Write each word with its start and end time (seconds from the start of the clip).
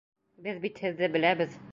Беҙ 0.47 0.57
бит 0.63 0.81
һеҙҙе 0.85 1.09
беләбеҙ! 1.17 1.55